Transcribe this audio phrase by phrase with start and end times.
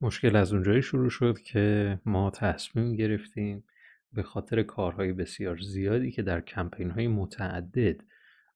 [0.00, 3.64] مشکل از اونجایی شروع شد که ما تصمیم گرفتیم
[4.12, 8.00] به خاطر کارهای بسیار زیادی که در کمپین های متعدد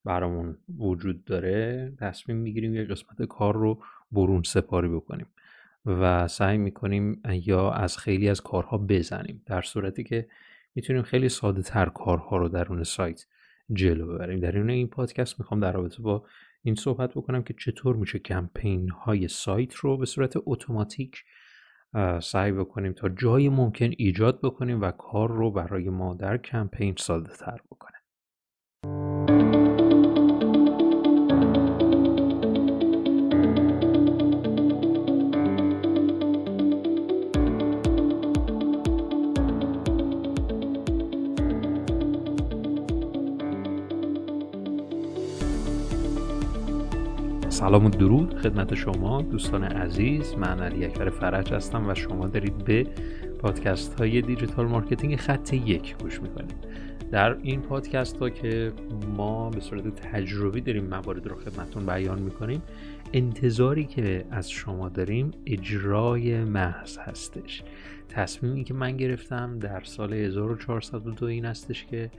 [0.04, 3.82] برامون وجود داره تصمیم می‌گیریم یه قسمت کار رو
[4.12, 5.26] برون سپاری بکنیم
[5.86, 10.28] و سعی می‌کنیم یا از خیلی از کارها بزنیم در صورتی که
[10.74, 13.26] می‌تونیم خیلی ساده تر کارها رو درون سایت
[13.72, 14.40] جلو ببریم.
[14.40, 16.24] در این این پادکست می‌خوام در رابطه با
[16.68, 21.24] این صحبت بکنم که چطور میشه کمپین های سایت رو به صورت اتوماتیک
[22.22, 27.32] سعی بکنیم تا جای ممکن ایجاد بکنیم و کار رو برای ما در کمپین ساده
[27.32, 27.97] تر بکنیم
[47.58, 48.34] سلام و درود.
[48.34, 52.86] خدمت شما دوستان عزیز من علی اکبر فرجی هستم و شما دارید به
[53.38, 56.54] پادکست های دیجیتال مارکتینگ خط یک گوش می‌کنید.
[57.10, 58.72] در این پادکست ها که
[59.16, 62.62] ما به صورت تجربی داریم موارد رو خدمتون بیان می‌کنیم
[63.12, 67.62] انتظاری که از شما داریم اجرای محض هستش.
[68.08, 72.10] تصمیمی که من گرفتم در سال 1402 این هستش که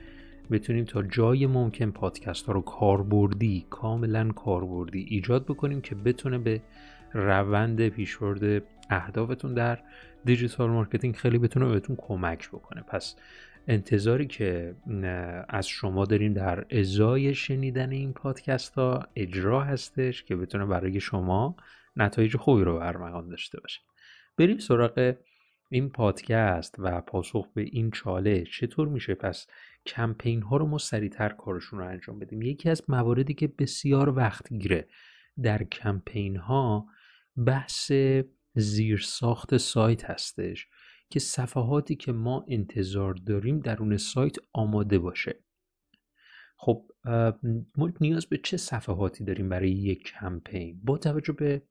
[0.52, 6.62] بتونیم تا جای ممکن پادکست ها رو کاربردی کاملا کاربردی ایجاد بکنیم که بتونه به
[7.14, 9.80] روند پیشبرد اهدافتون در
[10.26, 12.82] دیجیتال مارکتینگ خیلی بتونه بهتون کمک بکنه.
[12.82, 13.16] پس
[13.68, 14.76] انتظاری که
[15.50, 21.56] از شما داریم در ازای شنیدن این پادکست ها اجرا هستش که بتونه برای شما
[21.96, 23.80] نتایج خوبی رو به ارمغان داشته باشه.
[24.38, 25.14] بریم سراغ
[25.72, 29.48] این پادکست و پاسخ به این چاله چطور میشه؟ پس
[29.86, 32.42] کمپین ها رو ما سریعتر کارشون رو انجام بدیم.
[32.42, 34.88] یکی از مواردی که بسیار وقت گیره
[35.44, 36.86] در کمپین ها
[37.46, 37.92] بحث
[38.56, 40.68] زیر ساخت سایت هستش
[41.10, 45.44] که صفحاتی که ما انتظار داریم درون سایت آماده باشه.
[46.58, 46.92] خب
[47.78, 51.62] ما نیاز به چه صفحاتی داریم برای یک کمپین؟ با توجه به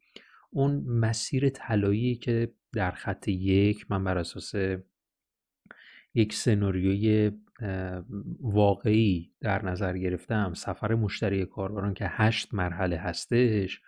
[0.51, 4.55] اون مسیر طلایی که در خط یک من بر اساس
[6.15, 7.31] یک سناریوی
[8.41, 13.81] واقعی در نظر گرفتم سفر مشتری کاربران که هشت مرحله هستش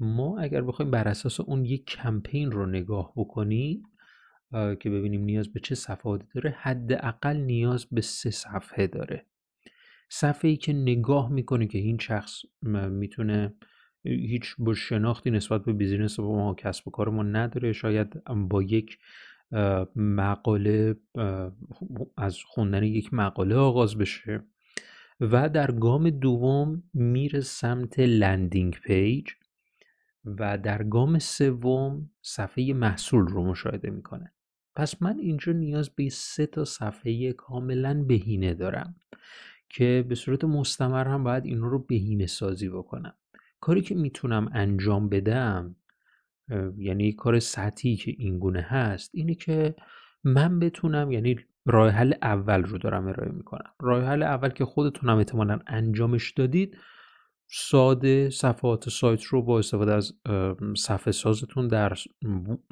[0.00, 3.82] ما اگر بخوایم بر اساس اون یک کمپین رو نگاه بکنیم
[4.52, 9.26] که ببینیم نیاز به چه صفحاتی داره حداقل نیاز به سه صفحه داره.
[10.08, 12.42] صفحه ای که نگاه می‌کنه که این شخص
[12.90, 13.54] می‌تونه
[14.04, 17.72] هیچ شناختی نسبت به بیزینس و ما کسب و کار ما نداره.
[17.72, 18.98] شاید با یک
[19.96, 20.96] مقاله
[22.16, 24.44] از خوندن یک مقاله آغاز بشه
[25.20, 29.26] و در گام دوم میره سمت لندینگ پیج
[30.24, 34.32] و در گام سوم صفحه محصول رو مشاهده می‌کنه.
[34.76, 38.96] پس من اینجا نیاز به سه تا صفحه کاملا بهینه دارم
[39.68, 43.14] که به صورت مستمر هم باید این رو بهینه سازی بکنم.
[43.64, 45.76] کاری که می‌تونم انجام بدم
[46.78, 49.74] یعنی کار سطحی که این گونه هست اینه که
[50.24, 51.36] من بتونم یعنی
[51.66, 53.70] راه حل اول رو دارم ارائه می‌کنم.
[53.80, 56.76] راه حل اول که خودتونم احتمالا انجامش دادید
[57.48, 60.12] ساده صفحات سایت رو با استفاده از
[60.76, 61.92] صفحه سازتون در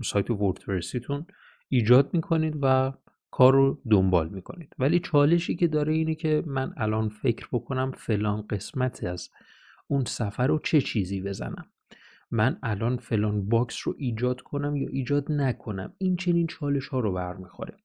[0.04, 1.26] سایت وردپرسیتون
[1.68, 2.92] ایجاد می‌کنید و
[3.30, 4.74] کار رو دنبال می‌کنید.
[4.78, 9.30] ولی چالشی که داره اینه که من الان فکر بکنم فلان قسمت از
[9.92, 11.66] اون سفر رو چه چیزی بزنم؟
[12.30, 17.12] من الان فلان باکس رو ایجاد کنم یا ایجاد نکنم؟ این چنین چالش ها رو
[17.12, 17.76] برمیخوره.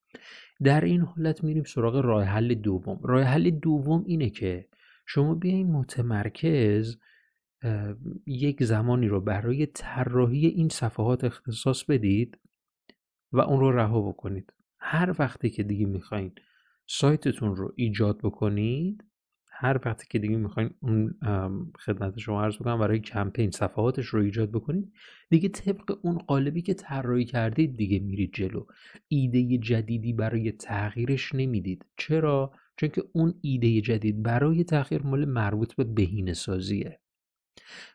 [0.64, 3.00] در این حالت میریم سراغ راه حل دوم.
[3.04, 4.68] راه حل دوم اینه که
[5.06, 6.98] شما بیاین متمرکز
[8.26, 12.40] یک زمانی رو برای طراحی این صفحات اختصاص بدید
[13.32, 14.54] و اون رو رها بکنید.
[14.80, 16.32] هر وقتی که دیگه می‌خواین
[16.88, 19.04] سایتتون رو ایجاد بکنید
[19.60, 21.16] هر وقتی که دیگه می‌خواین اون
[21.80, 24.94] خدمت شما عرض بکنم برای کمپین صفحاتش رو ایجاد بکنید.
[25.30, 28.66] دیگه طبق اون قالبی که طراحی کردید دیگه میرید جلو.
[29.08, 31.86] ایده جدیدی برای تغییرش نمی‌دید.
[31.98, 37.00] چرا؟ چون که اون ایده جدید برای تغییر مال مربوط به بهینه سازیه.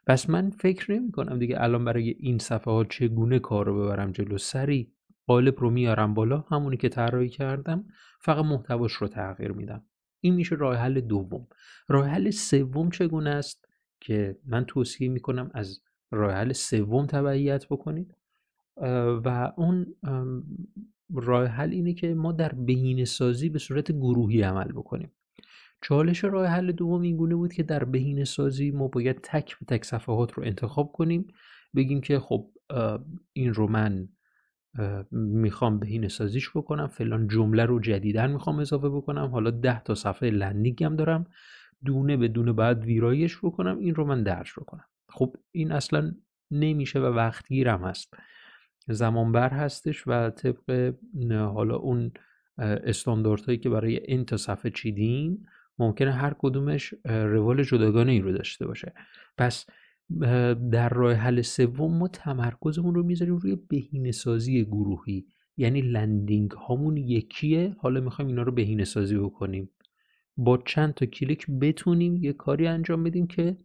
[0.07, 4.39] پس من فکر نمی کنم دیگه الان برای این صفحات چگونه کار رو ببرم جلو.
[4.39, 4.93] سری
[5.27, 7.85] قالب رو میارم بالا همونی که طراحی کردم
[8.21, 9.85] فقط محتواش رو تغییر میدم.
[10.23, 11.47] این میشه راه حل دوم.
[11.89, 13.69] راه حل سوم چگونه است؟
[14.01, 15.81] که من توصیه می‌کنم از
[16.11, 18.15] راه حل سوم تبعیت بکنید.
[19.25, 19.95] و اون
[21.15, 25.13] راه حل اینه که ما در بهینه سازی به صورت گروهی عمل بکنیم.
[25.83, 29.67] چالش راه حل دوم این گونه بود که در بهینه سازی ما باید تک به
[29.67, 31.27] تک صفحات رو انتخاب کنیم.
[31.77, 32.51] بگیم که خب
[33.33, 34.09] این رو من
[35.11, 39.27] می‌خوام بهینه سازیش بکنم فلان جمله رو جدیدن می‌خوام اضافه بکنم.
[39.27, 41.27] حالا ده تا صفحه لندینگ هم دارم.
[41.85, 44.85] دونه به دونه باید ویرایش بکنم این رو من درج بکنم.
[45.09, 46.13] خب این اصلا
[46.51, 48.15] نمیشه و وقتگیرم هست.
[48.89, 50.95] زمان بر هستش و طبق
[51.31, 52.13] حالا اون
[52.59, 55.47] استانداردهایی که برای این تا صفحه چیدیم
[55.79, 58.93] ممکنه هر کدومش روال جداگانه ای رو داشته باشه.
[59.39, 59.67] پس
[60.73, 65.27] در راه حل سوم ما تمرکزمون رو می‌ذاریم روی بهینه سازی گروهی.
[65.57, 67.77] یعنی لندینگ هامون یکیه.
[67.79, 69.71] حالا می‌خوایم اینا رو بهینه سازی بکنیم.
[70.37, 73.57] با چند تا کلیک بتونیم یه کاری انجام بدیم که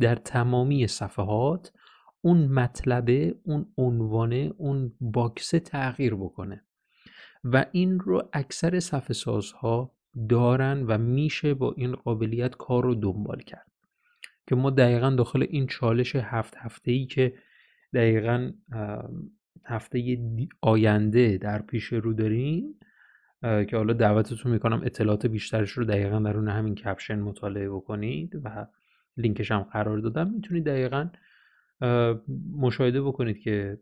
[0.00, 1.72] در تمامی صفحات
[2.20, 6.64] اون مطلبه اون عنوانه اون باکسه تغییر بکنه.
[7.44, 9.94] و این رو اکثر صفحه سازها
[10.28, 13.73] دارن و میشه با این قابلیت کار رو دنبال کرد.
[14.46, 17.34] که ما دقیقا داخل این چالش هفت هفته ای که
[17.94, 18.52] دقیقا
[19.64, 20.18] هفته
[20.62, 22.74] آینده در پیش رو داریم
[23.42, 28.66] که حالا دعوتتون می‌کنم اطلاعات بیشترش رو دقیقا درون همین کپشن مطالعه بکنید و
[29.16, 30.30] لینکش هم قرار دادم.
[30.30, 31.10] می‌تونید دقیقا
[32.58, 33.78] مشاهده بکنید که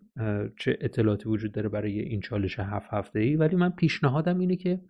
[0.59, 4.81] چه اطلاعاتی وجود داره برای این چالش هفت هفته ای ولی من پیشنهادم اینه که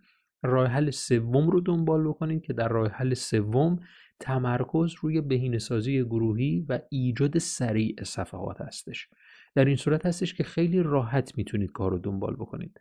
[0.43, 3.79] راه حل سوم رو دنبال بکنید که در راه حل سوم
[4.19, 9.07] تمرکز روی بهینه‌سازی گروهی و ایجاد سریع صفحات هستش.
[9.55, 12.79] در این صورت هستش که خیلی راحت می‌تونید کار رو دنبال بکنید.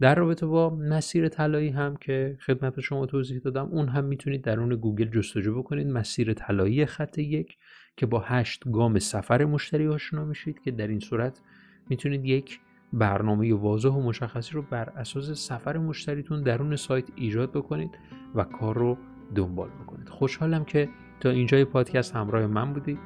[0.00, 4.76] در رابطه با مسیر طلایی هم که خدمت شما توضیح دادم اون هم می‌تونید درون
[4.76, 5.86] گوگل جستجو بکنید.
[5.86, 7.56] مسیر طلایی خط یک
[7.96, 11.40] که با هشت گام سفر مشتری آشنا میشید که در این صورت
[11.88, 12.60] می‌تونید یک
[12.92, 17.90] برنامه واضح و مشخصی رو بر اساس سفر مشتریتون درون سایت ایجاد بکنید
[18.34, 18.98] و کار رو
[19.34, 20.88] دنبال بکنید خوشحالم که
[21.20, 22.98] تا اینجای پادکست همراه من بودید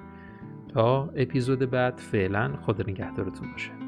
[0.69, 3.88] تا اپیزود بعد فعلا خدا نگهدارتون باشه.